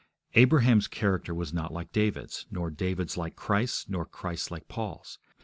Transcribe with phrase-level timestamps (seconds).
[0.33, 5.19] Abraham's character was not like David's, nor David's like Christ's, nor Christ's like Paul's.